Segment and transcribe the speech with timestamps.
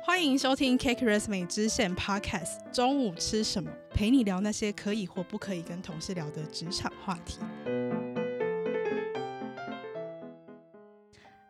[0.00, 2.70] 欢迎收听 Cake Resume 支线 Podcast。
[2.72, 3.70] 中午吃什么？
[3.92, 7.38] 陪你聊那些可以或不可以跟同事聊的职场话题。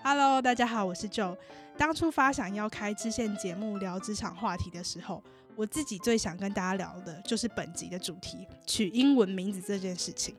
[0.03, 1.37] Hello，大家好，我是 Joe。
[1.77, 5.22] 当初发想要开支线节目聊职场话题的时候，
[5.54, 10.35] 我自己最想跟大家聊的就是本集的主题——取英文名字这件事情。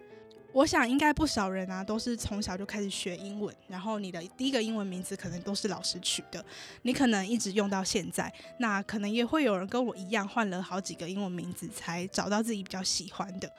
[0.53, 6.45] 我想应该不少人啊，都是从小就开始学英文，然后你的第一个英文名字可能都是老师取的，
[6.83, 8.31] 你可能一直用到现在。
[8.59, 13.51] 那可能也会有人跟我一样换了好几个英文名字，才找到自己比较喜欢的。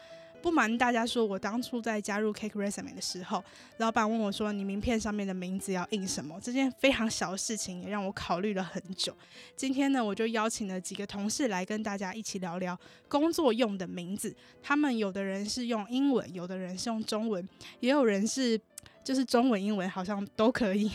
[0.44, 3.42] 不瞒大家说，我当初在加入 Cake Resume 的时候，
[3.78, 9.16] 老板问我说：“你名片上面的名字要印什么？”这件非常小的事情也让我考虑了很久。
[9.56, 14.36] 今天呢，我就邀请了几个同事来跟大家一起聊聊工作用的名字。
[14.62, 17.48] 他们有的人是用英文，有的人是用中文，
[17.80, 18.60] 也有人是
[19.02, 20.90] 就是中文、英文好像都可以。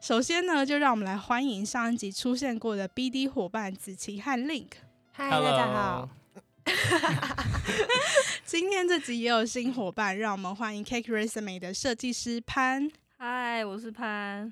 [0.00, 4.68] 首先呢，就让我们来欢迎上一集出现过的 BD 伙伴子琪和 Link。
[5.10, 6.08] 嗨，大家好。
[8.44, 12.90] 今天这集也有新伙伴，让我们欢迎 Cake Resume 的设计师潘。
[13.18, 14.50] 嗨，我是潘。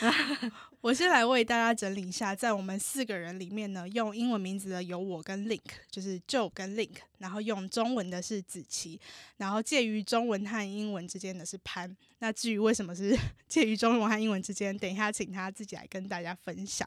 [0.82, 9.00] 我先来为大家整理一下，在我们四个人里面呢，用英文名字的有我跟 Link，就是 Joe 跟 Link，然后用中文的是子琪，
[9.38, 11.96] 然后介于中文和英文之间的是潘。
[12.18, 16.86] 那至于为什么是 介于中文和英文之间，等一下请他自己来跟大家分享。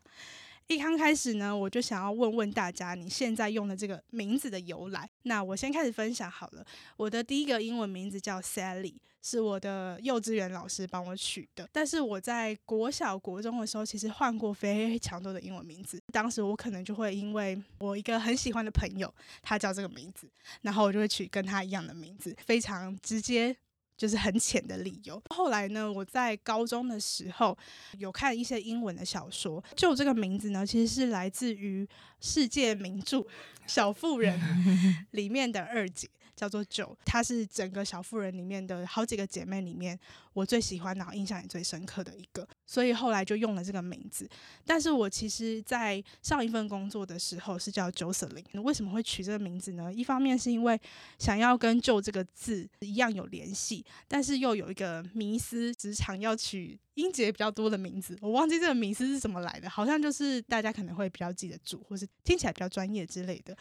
[0.68, 5.10] 一刚开始呢，我就想要问问大家，你现在用的这个名字的由来。
[5.24, 6.66] 那我先开始分享好了。
[6.98, 11.70] 我的第一个英文名字叫 Sally，是我的幼稚园老师帮我取的。
[11.72, 16.02] 但是我在国小、国中的时候，其实换过非常多的英文名字。
[16.12, 20.30] 当时我可能就会因为我一个很喜欢的朋友，他叫这个名字，
[20.64, 23.56] 然后我就会取跟他一样的名字，非常直接。
[23.98, 25.22] 就是很浅的理由。
[25.30, 27.58] 后来呢，我在高中的时候
[27.98, 31.88] 有看一些英文的小说，就这个名字呢，其实是来自于
[32.22, 33.18] 世界名著
[33.66, 34.40] 《小妇人
[35.12, 36.08] 》里面的二姐。
[36.38, 40.00] 叫做 Jo，她是整个小妇人里面的好几个姐妹里面
[40.34, 44.30] 我最喜欢，然后印象也最深刻的一个，所以后来就用了这个名字。
[44.64, 49.92] 但是我其实，在上一份工作的时候是叫 Jocelyn，为什么会取这个名字呢？
[49.92, 50.80] 一方面是因为
[51.18, 56.80] 想要跟 Jo 这个字一样有联系，但是又有一个迷思，职场要取。
[56.98, 63.56] 音节比较多的名字，我忘记这个名字是怎么来的，好像就是大家可能会比较记得住，或是听起来比较专业之类的。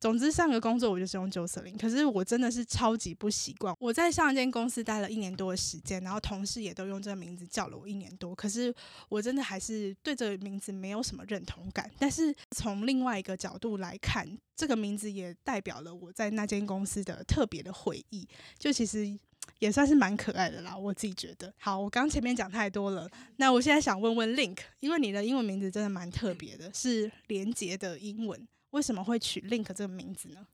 [0.00, 3.72] 总之，上个工作我就是用 Jocelyn，可是我真的是超级不习惯。
[3.78, 8.74] 我在上一间公司待了一年多的时间，然后同事也都用这个名字叫了我一年多，可是
[9.08, 11.88] 我真的还是对这个名字没有什么认同感。
[11.98, 18.28] 但是从另外一个角度来看，这个名字也代表了我在那间公司的特别的回忆。
[18.58, 19.16] 就其实。
[19.58, 21.52] 也算是蛮可爱的啦，我自己觉得。
[21.58, 30.46] 好，我刚前面讲太多了，那我现在想问问 Link，因为你的英文名字真的蛮特别的，是连结的英文，为什么会取 Link 这个名字呢？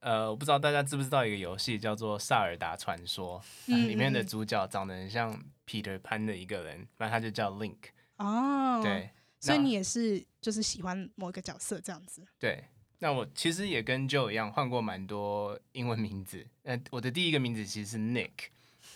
[0.00, 7.76] 呃，我不知道大家知不知道一个游戏叫做《萨尔达传说》，嗯，里面的主角长得很像 Peter Pan 的一个人，反正他就叫 Link。
[8.16, 9.10] 哦，对，
[9.40, 12.24] 所以你也是就是喜欢某一个角色这样子。
[12.38, 12.64] 对。
[13.00, 16.44] 那我其实也跟 Joe 一样换过蛮多英文名字。
[16.64, 18.30] 呃，我的第一个名字其实是 Nick。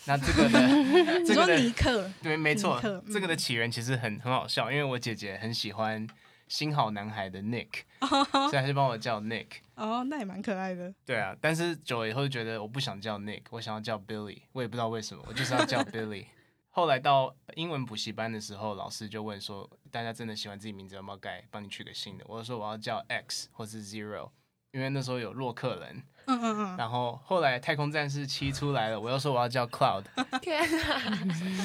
[0.07, 0.59] 那这个呢？
[1.25, 2.11] 这个的尼克。
[2.21, 2.83] 对，没错。
[3.13, 6.05] 这个的起源其实很很好笑，因为我姐姐很喜欢
[6.49, 7.83] 新好男孩的 Nick，
[8.51, 9.47] 所以还是帮我叫 Nick。
[9.83, 10.95] 哦，那也蛮可爱的。
[11.05, 14.43] 对啊，但是久了以后就觉得我不想叫 Nick，我想要叫 Billy。
[14.53, 16.27] 我也不知道为什么，我就是要叫 Billy。
[16.71, 24.31] 后来到英文补习班的时候，老师就问说：“大家真的喜欢自己名字，要不要改，帮你取个新的？”我就说：“我要叫 X 或是 Zero，
[24.73, 26.77] 因为那时候有洛克人。”嗯嗯嗯。
[26.77, 30.05] 然后后来太空战士七出来了，我又说我要叫 Cloud。
[30.41, 31.19] 天啊！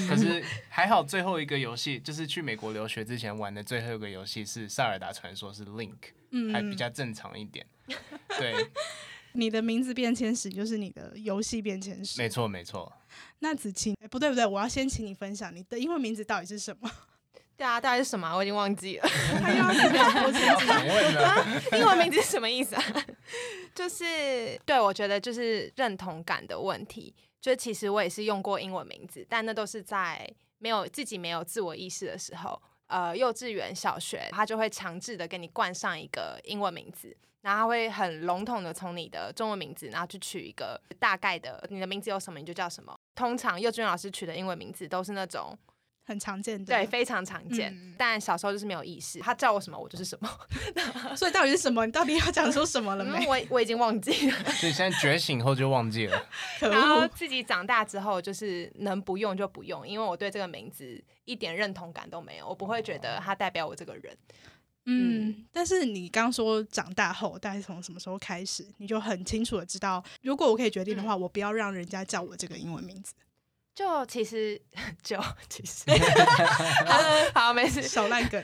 [0.10, 5.98] 可是还好，最后一个游戏就是去美国留学之前玩的最后一个游戏是《塞尔达传说》，是 Link，
[6.32, 7.66] 嗯，还比较正常一点。
[8.40, 8.56] 对。
[9.34, 12.20] 你的名字变迁史就是你的游戏变迁史。
[12.20, 12.92] 没错，没错。
[13.38, 16.90] 那子晴，哎，不对不对，我要先请你分享你的英文名字到底是什么？
[17.58, 18.36] 对啊，到底是什么？
[18.36, 19.10] 我已经忘记了。
[21.74, 22.84] 英文名字是什么意思啊？
[23.74, 27.16] 就是对，我觉得就是认同感的问题。
[27.42, 32.62] 就其实我也是用过英文名字，但那都是在没有自己没有自我意识的时候。
[32.88, 42.98] 呃，幼稚园、小学，他就会强制的给你冠上一个英文名字，然后他会很笼统的从你的中文名字，然后去取一个大概的，你的名字有什么你就叫什么。
[43.16, 45.58] 通常幼稚园老师取的英文名字都是那种。
[46.08, 47.70] 很常见的，对，非常常见。
[47.74, 50.30] 嗯、但小时候就是没有意识，他叫我什么，我就是什么。
[51.18, 51.86] 所以到底是什么？
[51.86, 53.26] 你到底要讲出什么了没？
[53.26, 54.38] 嗯、我我已经忘记了。
[54.54, 56.26] 所以现在觉醒后就忘记了。
[56.62, 64.18] 然后自己长大之后，就是能不用就不用，因为我对这个名字一点认同感都没有，我不会觉得它代表我这个人。
[64.90, 73.14] 嗯，但是你刚说长大后，大概从什么时候开始，你就很清楚的知道，如果我可以决定的话，嗯、我不要让人家叫我这个英文名字。
[73.78, 74.60] 就其实
[75.04, 75.16] 就
[75.48, 75.84] 其实
[77.32, 78.44] 好，好没事，小烂梗，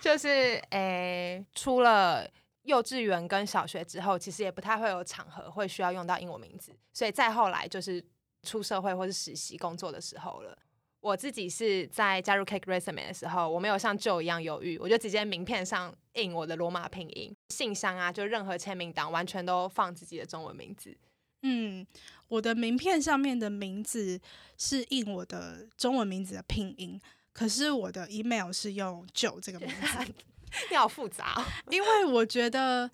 [0.00, 0.28] 就是
[0.70, 2.28] 诶、欸，出了
[2.64, 8.04] 幼稚园跟小学之后，其实也不太会有场合会需要用到英文名字，所以再后来就是
[8.42, 10.58] 出社会或是实习工作的时候了。
[10.98, 20.98] 我自己是在加入 Cake Resume 的时候，我没有像 Joe 一样犹豫，我就直接名片上印我的罗马拼音，信箱啊，就任何签名档完全都放自己的中文名字。
[21.42, 21.86] 嗯，
[22.28, 24.20] 我的名片上面的名字
[24.56, 27.00] 是印我的中文名字的拼音，
[27.32, 30.12] 可是我的 email 是用 Joe 这个名字，
[30.70, 32.90] 你好复杂哦，因为我觉得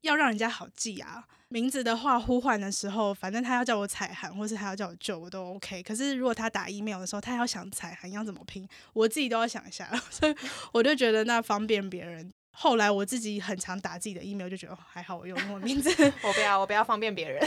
[0.00, 1.24] 要让人家好记啊。
[1.50, 5.82] 名字的话，呼唤的时候，反正他要叫我彩涵，或是他要叫我 Joe，我都 OK。
[5.82, 10.34] 可是如果他打 email 的时候，他要想彩涵要怎么拼，我自己都要想一下， 所以
[10.72, 12.30] 我就觉得那方便别人。
[12.50, 15.90] 后来我自己很常打自己的 email，就觉得还好，我用英文名字。
[16.22, 17.40] 我不要，我不要方便别人，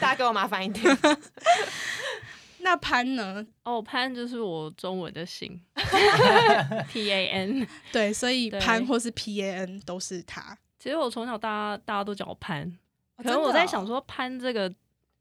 [0.00, 0.84] 大家给我麻烦一点。
[2.60, 3.46] 那潘呢？
[3.62, 5.60] 哦，潘就是我中文的姓，
[6.88, 7.68] P A N。
[7.92, 10.56] 对，所以潘或是 P A N 都是他。
[10.78, 12.76] 其实我从小大家大家都叫我潘。
[13.18, 14.72] 可能我在想说潘这个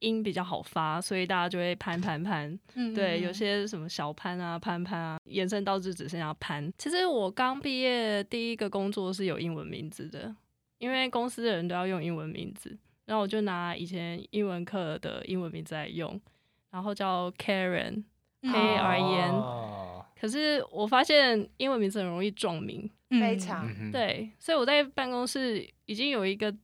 [0.05, 2.47] 音比较好发，所以大家就会攀攀攀。
[2.75, 6.71] 嗯，嗯，对，有些什么小潘啊、潘潘啊，延伸到就只剩下潘。
[6.77, 10.33] 其实我刚毕业第一个工作是有英文名字的，
[10.77, 16.21] 因为公司的人都要用英文名字，然后我就拿以前英文课的英文名字来用，
[16.69, 19.31] 然后叫 Karen，K R E N。
[19.31, 20.05] 哦。
[20.21, 26.55] 可是我发现英文名字很容易撞名，非常对，所以我在办公室已经有一个。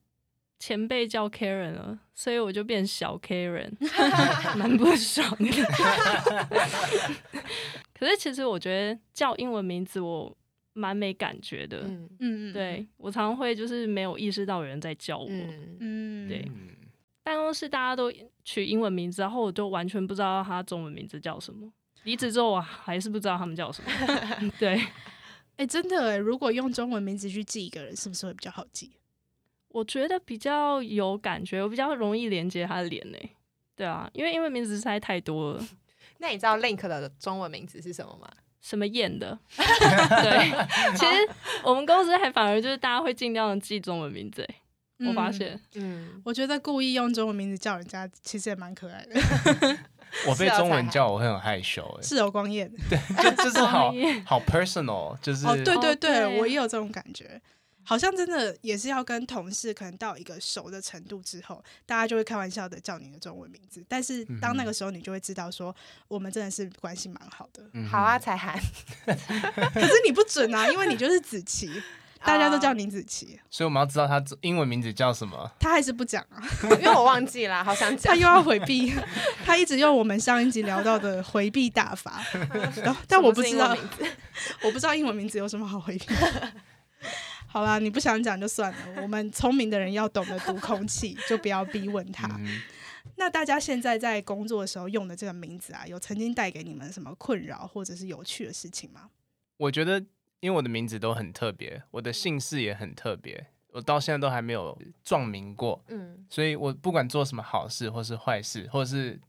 [0.61, 3.71] 前辈叫 Karen 了，所以我就变小 Karen，
[4.55, 5.49] 蛮不爽的。
[7.97, 10.37] 可是其实我觉得叫英文名字我
[10.73, 15.27] 蛮没感觉的，嗯嗯，对，我常常会就是没有意识到有人在叫我，
[15.79, 16.47] 嗯对。
[17.23, 21.73] 办公室大家都取英文名字，然后我就完全不知道他中文名字叫什么。
[22.03, 23.89] 离职之后我还是不知道他们叫什么。
[24.59, 24.91] 对，哎、
[25.57, 28.91] 欸，真的哎，如果用中文名字去记一个人，是不是会比较好记？
[29.71, 33.18] 我觉得比较有感觉，我比较容易连接他的脸呢。
[33.75, 35.68] 对啊，因为英文名字实在太多了。
[36.19, 38.29] 那你知道 Link 的中文名字是什么吗？
[38.62, 39.39] 什么燕的？
[39.57, 41.29] 对，其实
[41.63, 44.47] 我们公司还反而就是大家会尽量的记中文名字。
[45.00, 49.19] 我发现，嗯，我觉得故意用中文名字叫人家，其实也蛮可爱的。
[50.27, 53.91] 我被中文叫我会很害羞，哎，是有光艳，对，就就是好
[54.24, 57.41] 好 personal，就是哦，对对对，我也有这种感觉。
[57.83, 63.83] 好像真的也是要跟同事可能到一个熟的程度之后，大家就会开玩笑的叫你的中文名字。
[63.87, 65.75] 但是当那个时候，你就会知道说，
[66.07, 67.63] 我们真的是关系蛮好的。
[67.73, 68.59] 嗯、好啊，彩涵。
[69.05, 71.81] 可是你不准啊，因为你就是子琪，
[72.23, 73.39] 大家都叫你子琪。
[73.49, 75.51] 所以我们要知道他英文名字叫什么。
[75.59, 76.41] 他还是不讲啊，
[76.79, 78.13] 因为我忘记了，好想 讲。
[78.13, 78.93] 他又要回避，
[79.43, 82.23] 他一直用我们上一集聊到的回避大法。
[83.07, 83.75] 但我不知道，
[84.63, 86.05] 我不知道英文名字有什么好回避。
[87.51, 89.01] 好啦，你不想讲就算了。
[89.01, 92.25] 我们聪明的人要懂得读空气，就不要逼问他。
[92.39, 92.62] 嗯、
[93.18, 99.09] 那大家现在在工作的时候用的这个名字啊，有曾经带给你们什么困扰或者是有趣的事情吗？
[99.57, 100.00] 我觉得，
[100.39, 105.84] 因为我的名字都很特别，我的姓氏也很特别，我到现在都还没有撞名过。
[105.89, 109.20] 嗯，所以我不管做什么好事或是坏事，或是。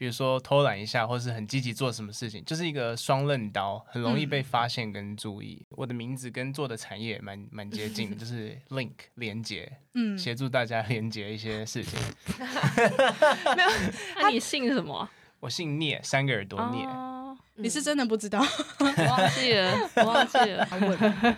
[0.00, 5.58] 比如说偷懒一下，或是很积极做什么事情，就是一个双刃刀，很容易被发现跟注意。
[5.68, 12.00] 嗯、我的名字跟做的产业蛮蛮接近， 就是 link 连接，嗯，协助大家连接一些事情。
[13.54, 13.68] 没有，
[14.22, 15.06] 那你姓什么？
[15.40, 16.86] 我姓聂，三个耳朵聂。
[16.86, 17.09] 哦
[17.60, 18.40] 你是真的不知道，
[18.78, 20.66] 我忘记了，我忘记了。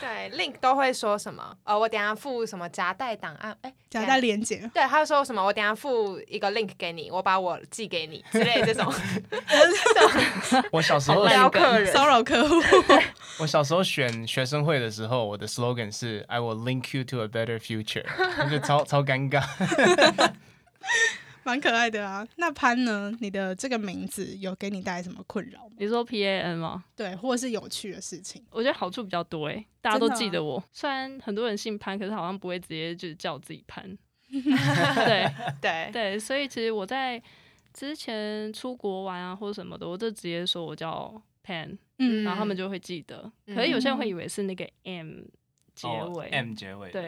[0.00, 1.56] 对，Link 都会说什么？
[1.64, 3.56] 呃，我等下附什么夹带档案？
[3.62, 4.70] 哎、欸，夹带连接。
[4.74, 5.42] 对，他说什么？
[5.44, 8.92] 我等下附一个 Link 给你，我把我寄给你之类的这种。
[10.70, 11.26] 我小时候
[11.92, 12.54] 骚扰客户。
[13.38, 18.04] 我小时候选学生会的时候，我的 slogan 是 "I will link you to a better future"，
[18.38, 19.42] 我觉得超超尴尬。
[21.44, 23.12] 蛮可爱的啊，那潘呢？
[23.20, 25.74] 你的这个名字有给你带来什么困扰吗？
[25.78, 26.84] 你说 P A N 吗？
[26.96, 28.42] 对，或者是有趣的事情？
[28.50, 30.62] 我觉得好处比较多诶，大家都记得我。
[30.72, 33.96] 虽然很多人姓潘，可是好像不会直接就是叫我自己潘。
[34.30, 37.22] 对对对，所以其实我在
[37.72, 43.30] 之前出国玩啊，或者什么的，我就直接说我叫 Pan，嗯，然后他们就会记得。
[43.46, 45.20] 可是有些人会以为是那个 M
[45.74, 47.06] 结尾，M 结尾，对，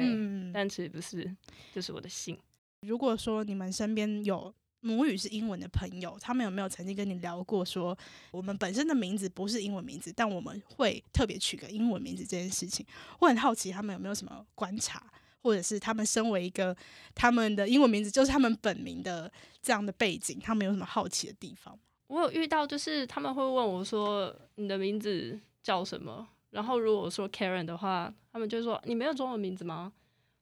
[0.53, 1.35] 但其实不是，
[1.75, 2.39] 就是我的姓。
[2.87, 7.97] 如果说你们身边有母语是英文的朋友，他们有没有曾经跟你聊过说，
[8.31, 12.87] 我们本身的名字不是英文名字，但我们会特别取个英文名字这件事情？
[13.19, 15.03] 我很好奇他们有没有什么观察，
[15.43, 16.77] 或者是他们身为一个
[17.15, 21.77] 他们的英文名字就是他们本名的这样的背景，他们有什么好奇的地方？
[22.07, 29.93] 我有遇到，就是他们会问我说：“你的名字叫什么？”然后如果说 Karen 的话，他们就说：“你没有中文名字吗？”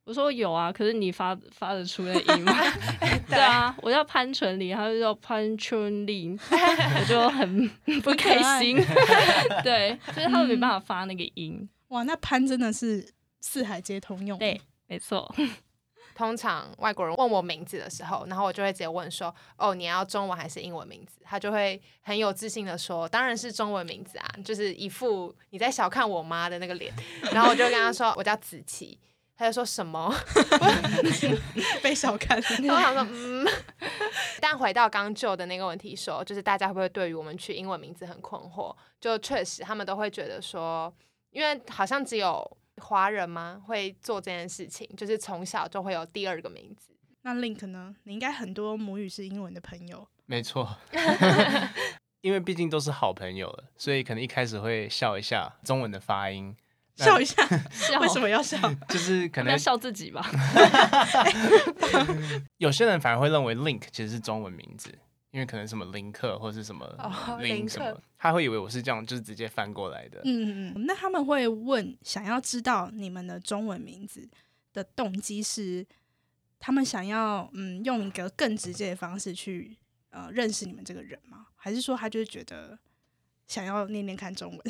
[0.05, 2.53] 我说：“有啊，可是你发发得出那音吗？”
[3.27, 7.69] 对啊，我叫潘纯林，他就叫潘春林， 我就很
[8.03, 8.77] 不开心。
[9.63, 11.57] 对，就是他们没办法发那个音。
[11.59, 13.07] 嗯、哇，那潘真的是
[13.41, 14.39] 四海皆通用。
[14.39, 15.35] 对，没错。
[16.15, 26.93] 通常外国人问我名字的时候，然后我就会直接问说：“哦，你要中文还是英文名字？”他就会很有自信的说：“当然是中文名字啊！”就是一副你在小看我妈的那个脸。
[27.33, 28.99] 然后我就跟他说：“我叫子琪。”
[29.37, 30.15] 他就说什么
[31.83, 32.37] 被小看？
[32.41, 33.47] 我想说，嗯。
[34.41, 38.75] 但回到刚就的那个问题说，说就是大家会不会对于我们取英文名字很困惑？
[39.01, 40.93] 就确实，他们都会觉得说，
[41.31, 42.59] 因为好像只有。
[42.79, 43.63] 华人吗？
[43.65, 46.93] 会做这件事情，就是从小就会有第二个名字。
[47.23, 47.95] 那 Link 呢？
[48.03, 50.05] 你应该很多母语是英文的朋友。
[50.27, 50.77] 没错，
[52.21, 56.57] 因为毕竟都是好朋友了，所以可能一开始会笑一下中文的发音，
[56.97, 57.43] 笑一下，
[58.01, 58.57] 为什么要笑？
[58.89, 60.25] 就是可能要笑自己吧。
[62.59, 64.97] 有些人反而会认为 Link 其实是中文名字。
[65.31, 66.87] 因为可能什么林克或者是什么
[67.41, 70.21] 林什么，哦、他会以为我是这样，就是直接翻过来的。
[70.23, 74.29] 嗯嗯，那他们会问，想要知道你们的中文名字
[74.73, 75.85] 的动机是，
[76.61, 79.77] 他们想要嗯用一个更直接的方式去
[80.11, 81.47] 呃认识你们这个人吗？
[81.57, 82.79] 还是说他就是觉得
[83.49, 84.61] 想要念念看中文？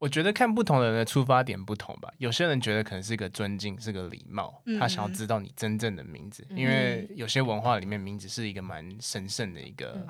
[0.00, 2.10] 我觉得看不同的人的出发点不同吧。
[2.16, 10.02] 有些人觉得可能是一个尊敬，是个礼貌，他想要知道你真正的名字，嗯、因为有些文化里面名字是一个蛮神圣的一个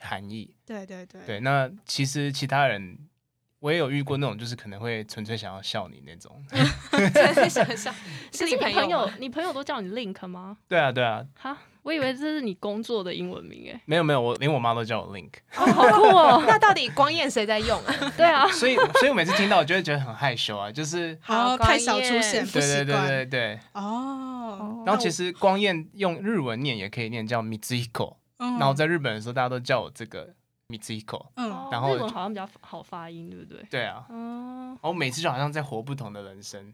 [0.00, 0.52] 含义。
[0.66, 1.20] 对对对。
[1.24, 2.98] 对，那其实其他人
[3.60, 6.44] 我也有遇过那种，就是可能会纯粹想要笑你那种。
[6.90, 7.94] 纯粹想笑，
[8.32, 8.74] 是你朋友？
[8.74, 10.58] 你朋友，你朋友都叫你 Link 吗？
[10.66, 11.24] 对啊，对啊。
[11.38, 11.56] 哈。
[11.86, 16.42] 我以为这是你工作的英文名哎，没有没有，我连我妈都叫我 Link，哦，好酷哦！
[16.48, 17.94] 那到底光彦谁在用啊？
[18.18, 24.82] 对啊，所以所以我每次听到，我就会觉得很害羞啊，就是好太少出现，对对对对对哦。
[24.84, 30.34] 然后其实光彦用日文念也可以念叫 Mitsuhiko，然后在日本的时候大家都叫我这个。
[30.68, 33.62] Mitsuhiko，嗯，然后日文好像比较好发音，对不对？
[33.70, 36.72] 对啊，嗯，我每次就好像在活不同的人生。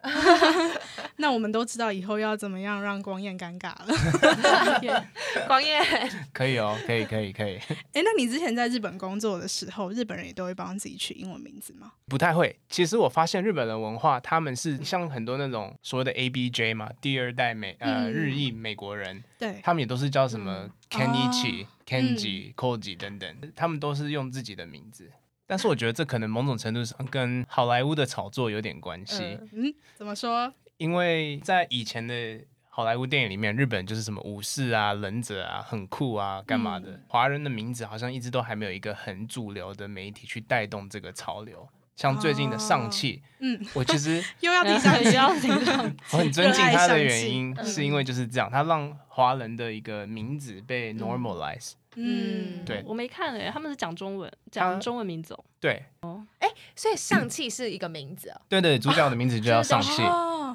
[1.16, 5.04] 那我们都知道以后要怎么样让光彦尴尬了。
[5.46, 5.84] 光彦
[6.32, 7.56] 可以哦，可以，可以，可以。
[7.92, 11.92] 哎，那你之前在日本工作的时候，日本人也都会帮自己取英文名字吗？
[12.08, 12.58] 不太会。
[12.70, 20.68] 其实我发现日本的文化，他们是像很多那种所谓的 ABJ 嘛，第二代美呃日裔美国人，对，他们也都是叫什么
[20.98, 21.66] Kenichi。
[21.84, 25.10] Kenji、Koji 等等，他们都是用自己的名字，
[25.46, 29.38] 但是我觉得这可能某种程度上跟好莱坞的炒作有点关系。
[29.52, 30.54] 嗯，怎么说？
[30.78, 36.98] 因为在以前的好莱坞电影里面，日本就是什么武士啊、忍者啊，很酷啊，干嘛的？
[37.08, 41.68] 华人的名字好像一直都还没有一个很主流的媒体去带动这个潮流。
[42.02, 51.74] 像最近的上汽，嗯，我其实 又要提上， 又要提上， 我很尊敬他的原因，是因为就是这样，他让华人的一个名字被 normalize。
[51.94, 55.44] 嗯，对，我没看诶，他们是讲中文，讲中文名字哦。
[55.60, 58.40] 对，哦，哎，所以上汽是一个名字哦？
[58.48, 60.02] 对对，主角的名字就叫上汽。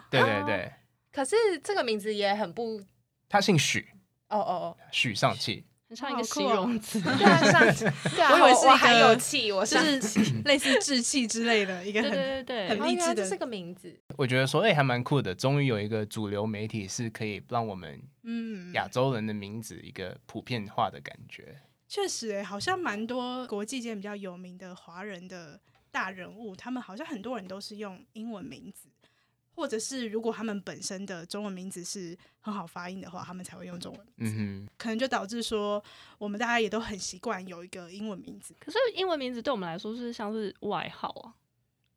[0.10, 0.70] 对对对。
[1.14, 2.82] 可是这个名字也很不，
[3.30, 3.88] 他姓许。
[4.28, 5.64] 哦哦哦，许上汽。
[5.88, 9.78] 很像一个形容词， 对啊，上对啊，我以为是很有气，我是
[10.44, 13.98] 类似志气之类的一个很对对对很励志的，是个名字。
[14.18, 21.56] 我觉得说，哎，还蛮酷的，终于有一个主流媒体是可以让我们嗯亚洲人的名字一个普遍化的感觉。
[21.88, 25.58] 确实，哎，好像蛮多国际间比较有名的华人的
[25.90, 28.90] 大人物，他们好像很多人都是用英文名字。
[29.58, 34.36] 或者是如果他们本身的中文名字是很好发音的话，他们才会用中文名字。
[34.38, 35.84] 嗯，可能就导致说
[36.20, 38.56] 我们大家也都很习惯有一个英文名字。
[38.60, 41.34] 可是英文名字对我们来说是像是外号啊，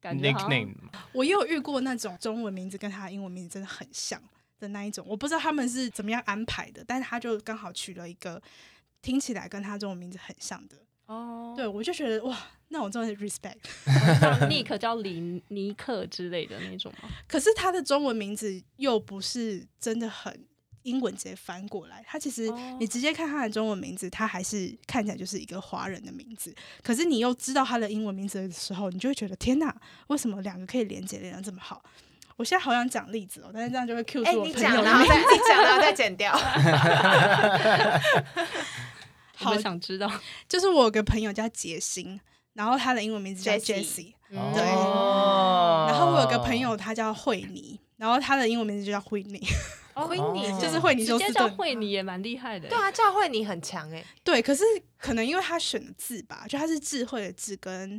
[0.01, 0.75] 感觉 nickname。
[1.13, 4.19] 我也有遇过那种中文名字跟他的英文名字真的很像
[4.59, 8.41] 的那一种，我不知道他们是怎么样安排的，但是他就刚好取了一个
[9.03, 10.79] 听起来跟他中文名字很像的。
[11.05, 12.39] 哦，对，我就觉得哇。
[12.73, 13.57] 那我真的是 respect，
[14.21, 17.09] 像 尼克叫李尼克之类的那种吗？
[17.27, 20.47] 可是他的中文名字又不是真的很
[20.85, 22.49] 英文直接翻过来，他其实
[22.79, 26.55] 你直接看他的中文名字，他还是看起来就是一个华人的名字。
[26.83, 29.75] 可是你又知道他的英文名字的时候，你就会觉得天哪，
[30.07, 31.83] 为什么两个可以连接连的这么好？
[32.37, 36.33] 我现在好想讲例子哦，但是这样就会 cue 哎、出我朋友的名然后再你讲，然后再剪掉。
[39.37, 40.11] 好想知道。
[40.49, 42.19] 就是我有个朋友叫杰星，
[42.61, 45.87] 然后他的英文名字叫 Jessie 对哦。
[45.89, 49.41] 然后我有个朋友他叫惠妮，然后他的英文名字就叫惠妮，
[49.95, 50.61] 惠妮。
[50.61, 51.57] 就是惠妮直接叫休斯顿。
[51.57, 52.69] 惠妮也蛮厉害的。
[52.69, 54.05] 对啊，叫惠妮很强哎。
[54.23, 54.63] 对，可是
[54.99, 57.99] 可能因为他选的字吧，就他是智慧的智跟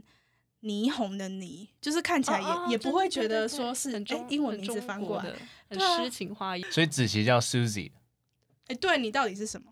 [0.61, 5.25] 霓虹的霓，就是看起来也、哦哦也不会觉得说是哎英文名字翻过来，
[5.69, 6.61] 很诗情画意。
[6.69, 7.89] 所以子琪叫 Susie，
[8.67, 9.70] 哎，对你到底是什么？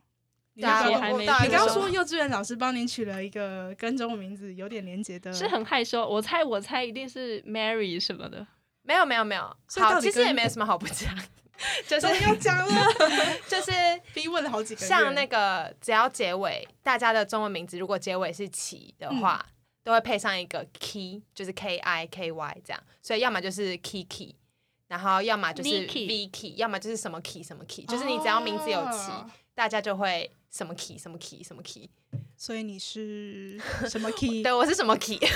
[0.60, 8.46] 你对啊刚也还没到你刚说幼稚园老师帮你取了一个跟中文名字有点连结的，是很害羞，我猜我猜一定是 Mary 什么的。
[8.82, 9.42] 没有没有没有，
[9.78, 11.16] 好，其实也没有什么好不讲，
[11.88, 12.86] 就是要讲了，
[13.48, 13.72] 就是
[14.14, 19.46] 逼问了好几个，像那个只要结尾，大家的中文名字如果结尾是奇的话，
[19.84, 24.34] 都会配上一个 key，就是 K I K Y 这样，所以要么就是 Kiki，
[24.88, 31.90] 然后要么就是 Vicky 要么就是什么 key 什么 key，就是你只要名字有奇，哦大家就会什么 key 什么 key 什么 key。
[32.36, 34.42] 所以你是什么 key？
[34.44, 35.20] 对，我是什么 key？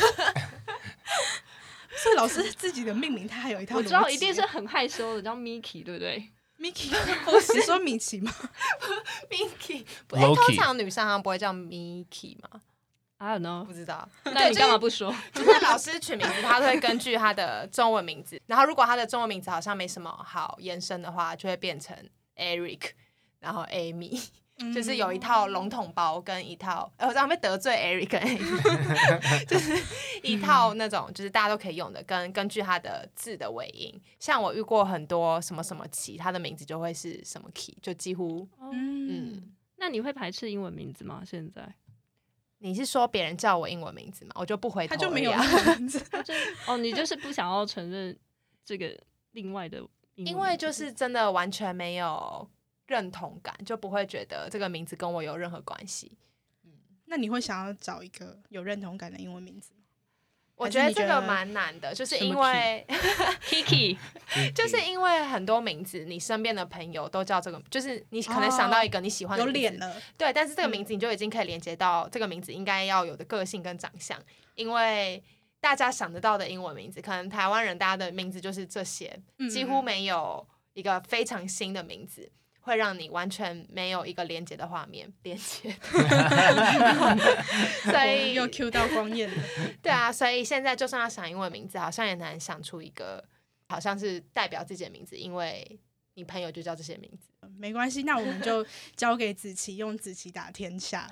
[1.95, 6.27] 所以老师自己的命名他还有一套，我知道一定是很害羞的，叫 Miki，对不对
[6.59, 6.91] ？Mickey，
[7.23, 8.33] 不是说米奇吗？
[9.29, 12.61] Miki，哎、Loki 通常女生好像不会叫 Miki 吗
[13.17, 13.71] ？I don't know 不。
[13.71, 14.09] 知道。
[14.23, 15.13] 那你干嘛不说？
[15.33, 21.95] 就是老师取名字，他都会根据他的中文名字，然后如果他的中文名字好像没什么好延伸的话，就会变成
[22.35, 22.91] Eric，
[23.39, 24.27] 然后 Amy，、
[24.73, 29.75] 就是有一套笼统包跟一套，呃，我这样被得罪 Eric 跟 Amy， 就是
[30.21, 41.23] 一套那种就是大家都可以用的，跟根据他的字的尾音，像我遇过很多什么什么奇，他的名字就会是什么 key，就几乎，嗯嗯，那你会排斥英文名字吗？
[41.25, 41.73] 现在？
[42.59, 44.31] 你是说别人叫我英文名字吗？
[44.35, 45.09] 我就不回头 他就
[46.67, 48.17] 哦，你就是不想要承认
[48.63, 48.97] 这个
[49.31, 49.89] 另外的英文
[50.23, 50.31] 名字？
[50.31, 52.47] 因为就是真的完全没有
[52.87, 56.17] 认同感，就不会觉得这个名字跟我有任何关系。
[57.05, 59.79] 那你会想要找一个有认同感的英文名字吗？
[60.55, 62.85] 我觉得这个蛮难的，就是因为
[63.45, 63.97] Kiki
[64.53, 74.19] 就是因为很多名字，你身边的朋友都叫这个，就是你可能想到一个你喜欢的有名字脸了，对，但是这个名字你就已经可以连接到这个名字应该要有的个性跟长相，
[74.55, 75.21] 因为
[75.59, 82.31] 大家想得到的英文名字，可能台湾人大家的名字就是这些，嗯几乎没有一个非常新的名字。
[82.63, 85.75] 会让你完全没有一个连接的画面，连接，
[87.83, 89.43] 所以又 Q 到光彦了。
[89.83, 93.21] 对啊，所以现在就算要想英文名字，好像也难想出一个
[93.67, 95.77] 好像是代表自己的名字，因为
[96.13, 97.27] 你朋友就叫这些名字。
[97.57, 101.09] 没关系，那我们就交给子琪，用子琪打天下，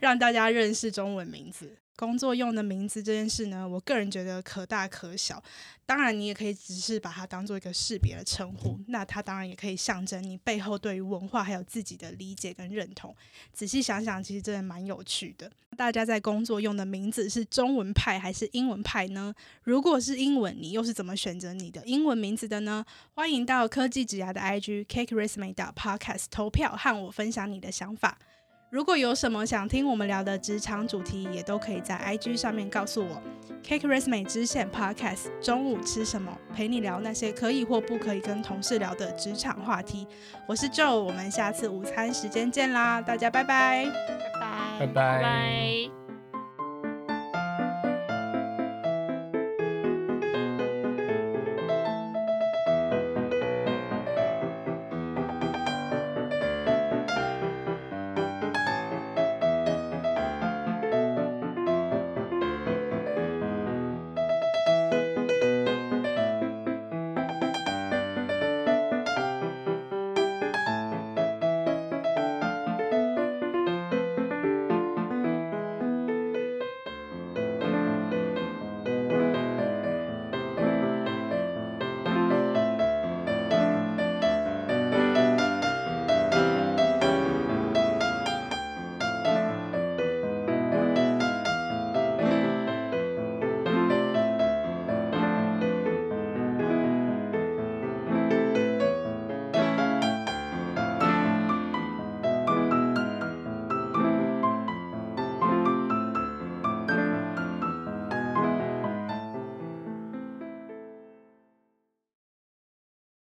[0.00, 1.74] 让大家认识中文名字。
[2.00, 5.42] 工作用的名字这件事呢，我个人觉得可大可小。
[5.84, 13.14] 当然，你也可以只是把它当做一个识别的称呼，那它当然也可以象征你背后对于文化还有自己的理解跟认同。
[13.52, 15.50] 仔细想想，其实真的蛮有趣的。
[15.76, 19.34] 大家在工作用的名字是中文派还是英文派呢？
[19.64, 22.82] 如果是英文，你又是怎么选择你的英文名字的呢？
[23.14, 28.18] 欢迎到科技职涯的 IG cakeresume podcast 投票，和我分享你的想法。
[28.70, 33.20] 如果有什么想听我们聊的职场主题，也都可以在 IG 上面告诉我。
[33.64, 36.32] Cake Resume 支线 Podcast，中午吃什么？
[36.54, 40.06] 陪你聊那些可以或不可以跟同事聊的职场话题。
[40.46, 43.86] 我是 Joe，我们下次午餐时间见啦，大家拜拜。
[44.40, 45.22] 拜拜拜拜。
[45.22, 45.99] 拜。